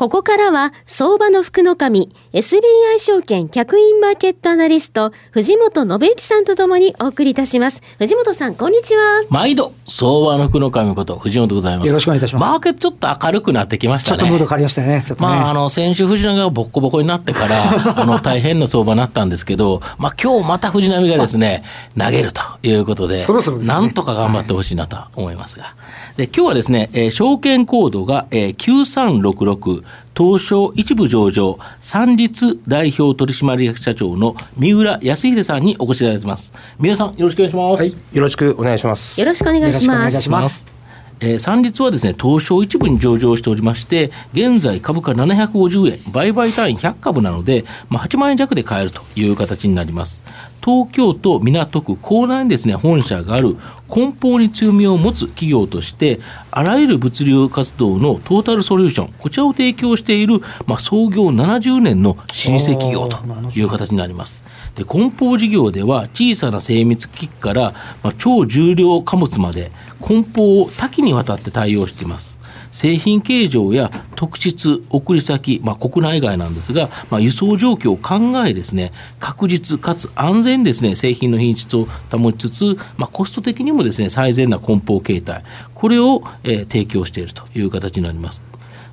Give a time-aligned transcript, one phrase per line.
[0.00, 7.82] ここからは、相場の福の神、SBI 証券客員マーケットアナリスト、藤本信之さんとともにお送りいたします。
[7.98, 9.22] 藤本さん、こんにちは。
[9.28, 11.88] 毎度、相場の福の神こと、藤本でございます。
[11.88, 12.46] よろしくお願いいたします。
[12.48, 14.20] マーケットちょっと明るくなってきましたね。
[14.20, 15.02] ちょっとムード変わりましたね。
[15.04, 17.62] ちょっと、ね、まあ、あの、先週藤波がボッコボコになってから、
[18.00, 21.62] あの、大変な相場になったんですけど、まあ、今日また藤波がですね、
[21.98, 25.74] 投げるということで、そろそろ、ね、なんとか頑張ってほしいなと思いますが。
[26.16, 36.52] で、今日はですね、えー、証券コードが、えー、9366、東証一部上場、三立代表取締役社長の三浦康秀さんにお越しいただいてます。
[36.78, 37.82] 三浦さん、よろしくお願いします。
[37.82, 39.20] はい、よろしくお願いします。
[39.20, 40.79] よろしくお願いします。
[41.20, 50.22] えー、三立はですね、東証一部に上場しておりまして、現在株価750円、売買単位100株なので、まあ、8万円弱で買えるという形になります。
[50.64, 53.56] 東京都港区江南にですね、本社がある
[53.88, 63.18] 梱包に強みを持つ企業として、あらゆる物流活動のトータルソリューション、こちらを提供している、まあ、創業70年の老舗企業と
[63.58, 64.44] いう形になります。
[64.74, 72.40] で梱包事業では小さな精密機器から、まあ、超重量貨物まで梱包を多岐にわたって対応しています。
[72.72, 85.42] 製品形状や特質、送り先、まあ、国内外なんですが、まあ、輸送状況を考えですね、確実かつ安全ですね、製品の品質を保ちつつ、まあ、コスト的にもですね、最善な梱包形態、
[85.74, 88.42] これを、えー、提供しているという形になります。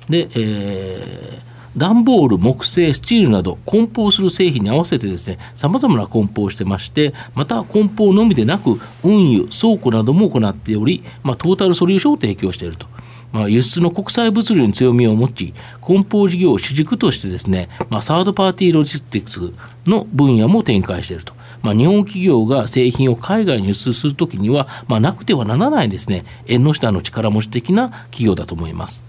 [0.08, 1.47] で、えー
[1.78, 12.86] 段ボール、木製、スチールなど梱包する製品に合わせてですね、様々な梱包をしてまして、また梱包のみでなく、運輸、倉庫なども行っており、まあ、トータルソリューションを提供していると。
[13.32, 19.52] まあ、輸出の国際物流に強みを持ち、梱包事業を主軸としてですね、まあ、サードパーティーロジスティクス
[19.86, 21.34] の分野も展開していると。
[21.62, 29.04] まあ、日本企業が製品を海外に輸出するときには、まあ、なくてはならないですね、縁の下の力持ち的な企業だと思います。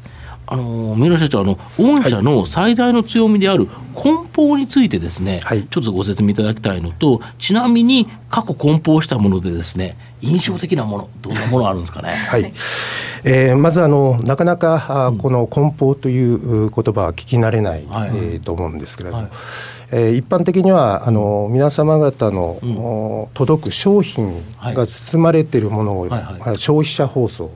[0.52, 12.10] あの三浦社長あの、御社の最大の強みである梱包についてですね、はい、ちょっとご説明いただきたいのと、ちなみに過去梱包したものでですね、印象的なもの、どんなものあるんですかね？
[12.30, 12.52] はい。
[13.26, 19.32] えー、まずあのなかなか、あこの梱包という言葉は聞き慣れない、はい、えー、と思うんですけれども、はい
[19.92, 26.10] えー、一般的にはあの皆様方の、うん、届く商品が包まれているものを、
[26.58, 27.52] 消費者包装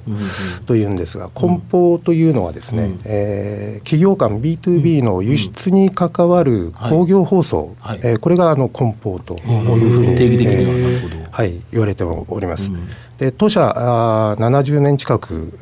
[0.65, 12.69] というんですが、うん、梱包というのはですね、うん、えー、企業間 B2B の輸出に関わる工業包装、はい、えー、これがあの梱包というふうに、定義的にはなるほど、はい、言われております。
[13.17, 15.57] で当社あ70年近く、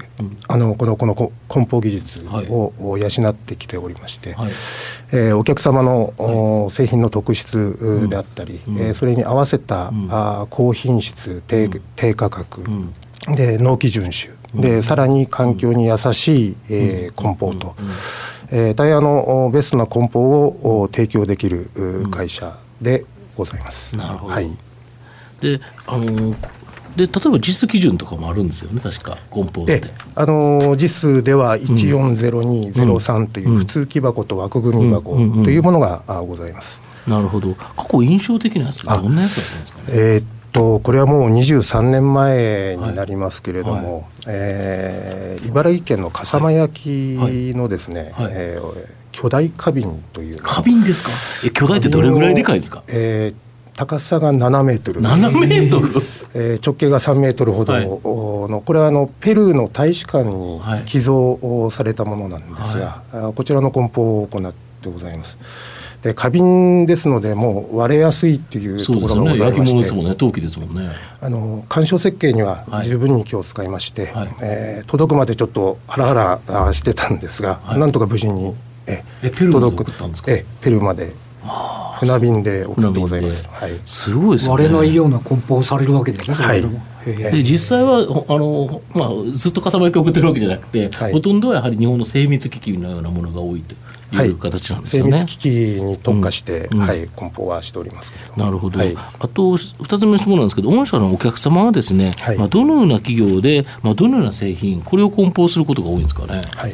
[0.50, 4.52] あのこのこの梱包技術を養ってきておりまして、はい、
[5.14, 12.94] えー、お客様の、はい、製品の特質であったり、うん、えー、それに合わせた、うん、あ高品質低,、低価格、うん、
[13.34, 17.76] で納期遵守でさらに環境に優しい、えー、梱包と、
[18.52, 21.70] えー、大変のベストな梱包を提供できる
[22.12, 23.06] 会社で
[23.38, 23.96] ございます。
[23.96, 24.52] なるほど、はい、
[25.42, 26.36] であの
[26.96, 29.82] で例えば実基準とかもあるんですよね確か梱包って。
[30.14, 37.54] あの実では140203という普通木箱と枠組み箱というものがございます、なるほど。
[37.54, 39.86] 過去印象的なやつどんなやつだったんですかね？
[39.88, 43.86] えー、っとこれはもう23年前になりますけれども、はい。
[43.94, 47.18] はい、えー、茨城県の笠間焼
[47.56, 48.26] のですね、はい。
[48.26, 51.04] はい、えー、巨大花瓶という花瓶です
[51.42, 51.48] か？
[51.48, 52.84] え巨大ってどれぐらいでかいですか？
[52.88, 53.51] えー
[53.82, 55.02] 高さが7メートル。
[55.02, 55.88] 7メートル、
[56.36, 57.74] えー、直径が3メートルほど。
[57.74, 65.36] の、はい、これはあのペルーの大使館に寄贈されたものなんですが、はい、こちらの梱包を行ってございます。
[66.04, 70.16] で花瓶ですのでもう割れやすいっていうところがございまして、ね。
[70.16, 70.92] 陶器ですもんね。
[71.20, 78.54] あの干渉設計には十分に気を使いまして、はい、えー、届くまでちょっとハラハラしてたんですが、はい、なんとか無事に
[78.86, 80.32] ええペルーまで送ったんですか？
[80.32, 81.14] えペルーまで
[82.00, 83.50] 船便で送ってございます。
[83.50, 84.52] はい、すごいですね。
[84.52, 86.36] 割れないような梱包されるわけですね。
[86.36, 86.64] はい。
[87.06, 93.76] で実際はあの、まあ、ずっと笠間焼き送ってるわけじゃなくて、はい、ほとんどはやはり日本の精密機器のようなものが多いと
[94.26, 94.30] い。
[94.30, 95.46] う形なんですよね、はい、精密機器
[95.84, 106.72] に特化して、うん、はい、梱包はしておりますなるほど、はい、あと2つ目の質問なんですけど御社のお客様はですね、はい、まあ、どのような企業で、まあ、どのような製品これを梱包することが多いんですかね、はい。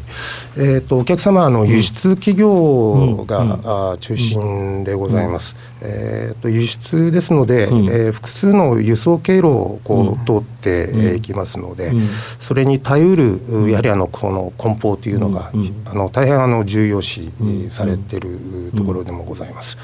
[0.58, 5.56] えーと、お客様の輸出企業が、うん、あ中心でございます。
[5.82, 5.88] うん。
[5.88, 7.86] えー、と輸出ですので、うん。
[7.86, 11.92] えー複数の輸送経路をこう、通ってえーいきますので、
[12.40, 15.52] それに耐えうる、うやはりあのこの梱包というのが、
[15.86, 17.27] あの大変あの重要視
[17.70, 19.78] されているところでもございます。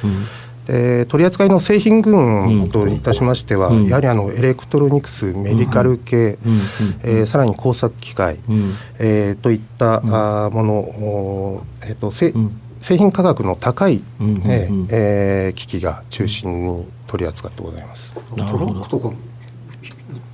[0.65, 6.37] で取り扱いの製品群といたしましては、やはりあのエレクトロニクス、メディカル系、
[7.03, 8.37] えーさらに工作機械、
[8.97, 12.33] えーといった、あーものを、えーとせ
[12.81, 14.27] 製品価格の高い、うん。
[14.27, 14.35] うん。
[14.35, 14.45] うん。
[14.47, 18.13] えーえー機器が中心に取り扱ってございます。
[18.13, 19.09] トラックとか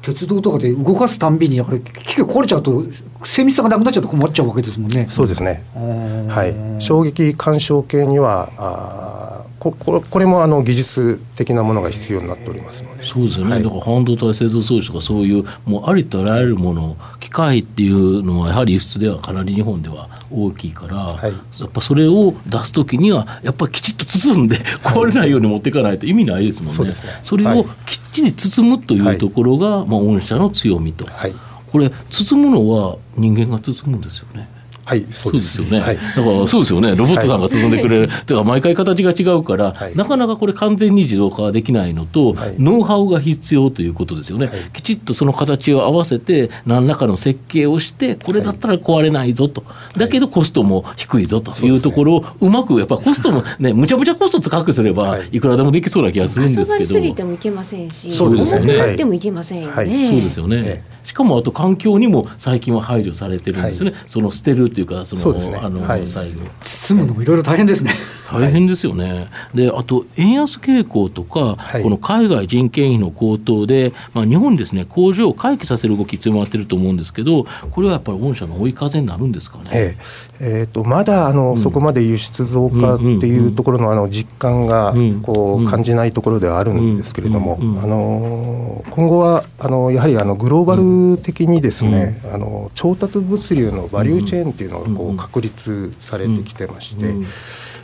[0.01, 2.83] 鉄道とかで動かすたんびにあれ機器が壊れちゃうと
[3.23, 5.05] 精密さがなくなっちゃうと困っちゃうわけですもんね。
[5.09, 5.63] そうですね。
[5.75, 6.55] うんはい。
[6.81, 9.28] 衝撃干渉系にはあー
[9.59, 13.03] ここれこれもあの技術的なものが必要になっておりますので。
[13.03, 26.75] そうですよね、はいだから半導体製造装置とかそういうもうありとあらゆるもの機械っていうのはやはり輸出ではかなり日本では大きいから、はいやっぱそれを出す時にはやっぱりきちっと包んで壊れないように持っていかないと意味ないですもんね。
[26.75, 31.33] そうですねれをはいきっちり包むというところが、まあ、御社の強みと、はい。
[31.71, 34.47] これ包むのは人間が包むんですよね。
[34.89, 35.05] はい。
[35.11, 35.97] そうですよね、はい。
[35.97, 36.95] だからそうですよね。
[36.95, 39.95] ロボットさんが包んでくれる、だから毎回形が違うから、はい。
[39.95, 42.55] なかなかこれ完全に自動化はできないのと、はい。
[42.57, 44.55] ノウハウが必要ということですよね、はい。
[44.73, 49.63] きちっとその形を合わせて何らかの設計をしてこれだったら壊れないぞと、
[49.95, 55.29] だけどコストも低いぞというところをうまくやっぱコストも ねむちゃむちゃコスト高くすればはい。
[55.33, 57.05] いくらでもできそうな気がするんかさばりですけど。
[57.05, 58.61] すぎてもいけませんしそうですね。
[58.61, 60.05] 重くなってもいけませんよね、はい。
[60.07, 65.57] そうですよね、えしかもあと環境にも最近は配慮されてるんですよね、その捨てるっていうかそのね。
[65.59, 66.07] あの、はい。
[66.07, 66.41] 最後。
[66.61, 67.91] 包むのもいろいろ大変ですね。
[68.31, 71.83] 大変ですよね、であと円安傾向とか、はい。
[71.83, 79.63] この海外人件費の高騰で、まあ、日本にですね工場を回帰させる動き強まってると思うんですけど、これはやっぱり御社の追い風になるんですかね？
[79.73, 79.97] え
[80.39, 80.59] え。
[80.61, 97.15] えーとまだあの、そこまで輸出増加っていうところのあの実感がうんこう感じないところではあるんですけれども、あの今後はあのやはりあのグローバル的にですね、あの調達物流のバリューチェーンっていうのがこう確立されてきてまして。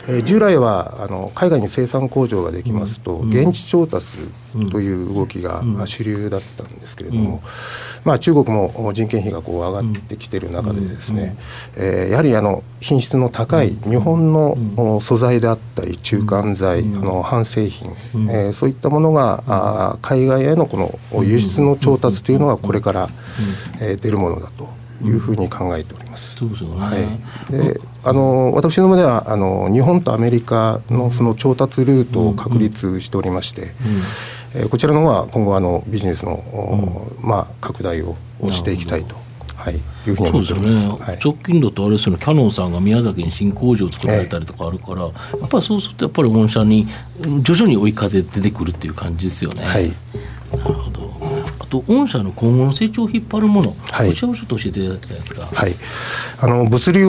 [0.08, 4.06] えー従来はあの海外に生産工場ができますと、現地調達
[4.70, 7.42] という動きがまあ主流だったんですけれども、
[8.04, 11.36] まあ、中国も人件費がこう上がってきている中でですね、
[11.76, 17.90] えーやはりあの品質の高い日本のお素材であったり中間材、あの半製品、
[18.30, 23.08] えーそういったものがあー海外へのこのお輸出の調達というのがこれから、
[23.80, 24.68] えー出るものだと
[25.02, 26.36] いうふうに考えております。
[26.36, 34.36] そうですよね、はい、であの私どもではあの日本とアメリカのその調達ルートを確立しておりまして、えー
[34.70, 38.16] こちらの方は今後あのビジネスの、おまあ、拡大を
[38.50, 39.14] していきたいと、
[39.54, 39.78] はい、い
[40.10, 40.86] うふうに思っております。
[40.86, 41.18] ね、はい。
[41.22, 46.86] 直近だとあれですよね、キャノンさんが宮崎に新工場を作られたりとかあるから、やっぱりそうすると、やっぱり御社に
[47.20, 49.62] うん徐々に追い風出てくるっていう感じですよね。
[49.62, 49.88] はい。
[49.88, 50.85] なるほど。
[51.66, 55.46] あと、御社の今後の成長を引っ張るもの、はいこちらをちょっと教えていただきたいですか？
[55.46, 55.74] はい、
[56.38, 57.06] あの物流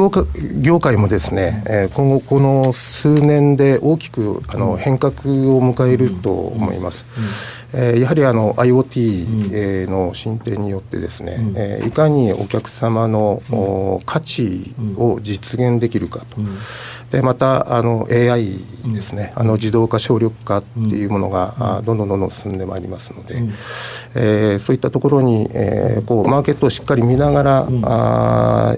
[0.62, 7.06] 業界もですね、えー今後この数年で大きくあの変革を迎えると思います。
[7.74, 16.38] えーやはりあの IoT えーの進展によってですね、えーいかにお客様のお価値を実現できるかと。
[17.12, 18.60] でまたあの AI
[18.94, 23.36] ですね、あの自動化省力化っていうものが、あどんどんどんどん進んでまいりますので、
[24.16, 28.78] えーそういったところに、えーこうマーケットをしっかり見ながら、あ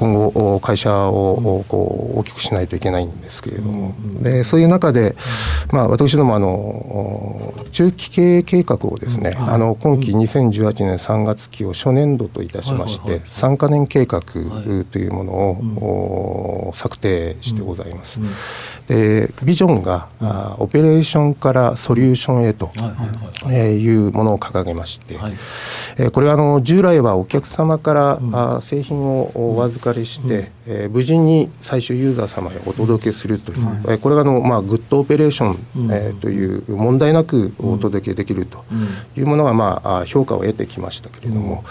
[0.00, 5.14] 今後お会社をおこう大きくしないといけないんですけれども、でそういう中で、
[5.72, 13.28] まあ、私どもあのお中期経営計画をですね、あの今期2018年3月期を初年度といたしまして、はいはいはい。
[13.54, 18.20] 3か年計画というものを、お策定してございます。
[18.88, 22.72] でビジョンが、あオペレーションからソリューションへと、は
[23.46, 25.32] いはいうものを掲げまして、はい。
[25.98, 35.58] えーこれはあの従来はお客様から、あ製品をお預かりして、えー無事に最終ユーザー様へお届けするという、えーこれがあの、まあ、グッドオペレーション、
[35.92, 38.64] えーという問題なくお届けできると
[39.16, 41.64] いうものが、まあ、あ評価を得てきましたけれども、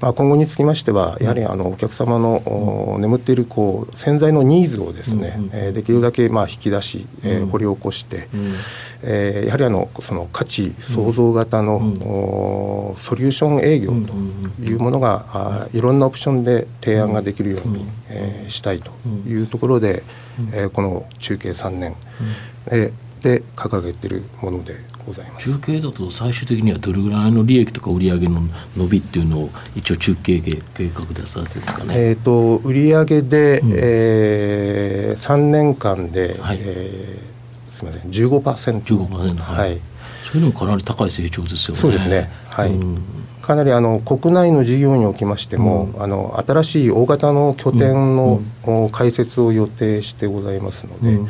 [0.00, 2.36] まあ、今後につきましてはやはりあのお客様の
[2.94, 8.28] お眠っているこう潜在のニーズをですね、えーできるだけまあ引き出し、えー掘り起こして、
[9.02, 11.76] えーやはりあのその価値創造型の、
[12.18, 14.14] おソリューション営業と
[14.62, 18.90] いうものが、あいろんなオプションで提案ができるように、えーしたいと
[19.26, 20.02] いうところで、
[20.52, 21.94] えーこの中継3年、
[22.66, 25.50] えーで掲げているものでございます。
[25.50, 28.42] 中継だと最終的にはどれぐらいの利益とか売上の
[28.76, 30.60] 伸びっていうのを一応中継計
[30.94, 31.94] 画でされてるんですかね。
[31.96, 38.82] えー、と売上で、えー3年間で、はいえーすすみません15%。
[38.82, 39.76] 15%はい。
[39.78, 39.93] そ
[40.38, 41.80] ういうのもかなり高い成長ですよね。
[41.80, 42.30] そうですね。
[42.50, 42.72] はい。
[43.42, 51.28] かなりあの国内の事業におきましても、うん、あの新しい大型の拠点の、うん、開設を予定してございますので、うん、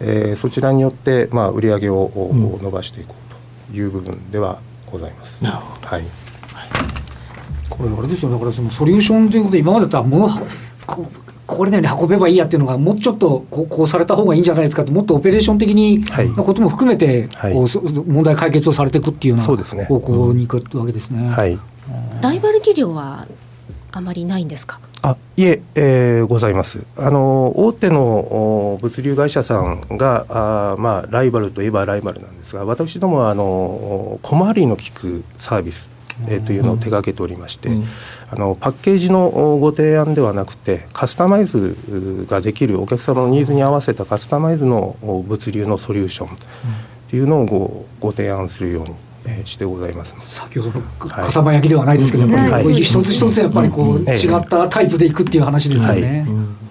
[0.00, 3.16] えー、そちらによって、まあ、売り上げを、伸ばしていこ
[3.70, 4.60] うという部分では
[4.92, 5.44] ございます。
[5.44, 6.04] はい、
[7.68, 8.30] これあれですよ。
[8.30, 10.30] だからそのソリューションということで今までだったらもう
[11.56, 16.00] これなように運べばいいやっていうのがもうちょっとこうこうされた方がいいんじゃないですかともっとオペレーション的に
[16.36, 17.66] なことも含めて、はい、こう
[18.10, 21.28] 問題解決をされていくっていうような方向にいくわけですね。
[21.28, 21.58] はい、
[22.20, 23.26] ライバル企業は
[23.92, 24.78] あまりないんですか？
[25.02, 26.84] あいええー、ございます。
[26.96, 35.90] あの大手の物流会社さんがあ、まあ、ライバルといえばライバルなんですが私どもはあの小回りの利くサービス
[36.28, 37.84] えー、というのを手掛けておりまして、うん、
[38.30, 41.76] あのパッケージのご提案ではなくてカスタマイズ
[42.28, 46.36] ができるお客様のニーズに合わせたカスタマイズの物流のソリューション
[47.10, 48.94] というのをごご提案するように
[49.26, 50.16] えしてございます。
[50.18, 56.26] 先ほどの笠間焼きではないですけど、はい、一つ一つやっぱりこう、違ったタイプでいくっていう話ですよね。
[56.26, 56.69] はい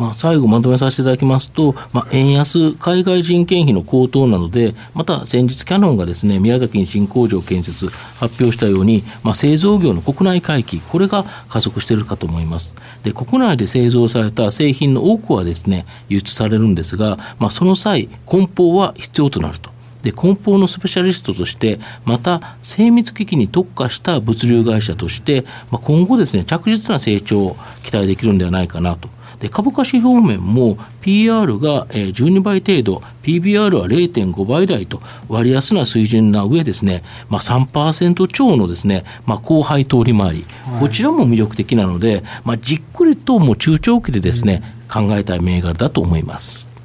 [0.00, 12.76] まあ、最後まとめさせていただきますと、まあ、円安、海外人件費の高騰などで、また先日、キャノンがですね宮崎に新工場建設発表したように、まあ、製造業の国内回帰、これが加速しているかと思います。
[13.02, 19.68] で国内で製造された製品の多くはですね輸出されるんですが、まあ、その際、梱包は必要となると。
[20.00, 40.44] で梱包のスペシャリストとしてまた精密機器に特化した物流会社として、まあ、今後ですね着実な成長を期待できるんではないかなとで株価指標面も PR が12倍程度、PBR は0.5倍台と割安な水準な上ですね、まあ、3%超のですね、まあ、後輩通り回り、
[40.78, 46.79] こちらも魅力的なので、まあ、じっくりともう中長期でですね、考えたい銘柄だと思います。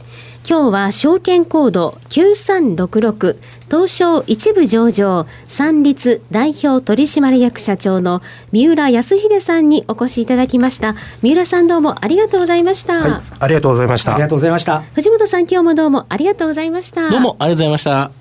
[0.48, 3.38] 今日は証券コード9366
[3.72, 8.22] 東証一部上場三立代表取締役社長の
[8.52, 10.94] 三浦康秀さんにお越しいただきました。
[11.24, 14.14] 三浦さんどうもありがとうございました、はい、ありがとうございました。
[14.14, 14.82] ありがとうございました。
[14.82, 17.10] 藤本さん今日もどうもありがとうございました。
[17.10, 18.12] どうもありがとうございました。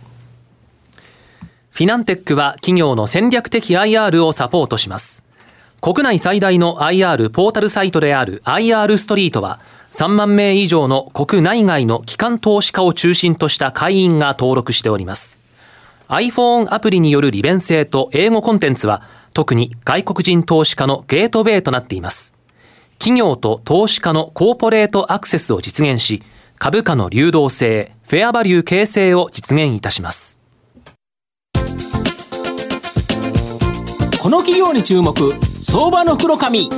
[1.72, 5.24] フィナンテックは企業の戦略的 IR をサポートします。
[5.82, 9.60] 国内最大の IR ポータルサイトである IR ストリートは
[9.94, 15.38] 3万名以上の国内外の機関投資家を中心とした会員が登録しております。
[16.08, 19.02] iPhone アプリによる利便性と英語コンテンツは
[19.34, 22.34] 特に外国人投資家のゲートウェイとなっています。
[22.98, 26.24] 企業と投資家のコーポレートアクセスを実現し、
[26.58, 30.40] 株価の流動性、フェアバリュー形成を実現いたします。
[34.20, 35.14] この企業に注目、
[35.62, 36.68] 相場の袋紙。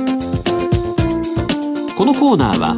[1.97, 2.77] このコーナーは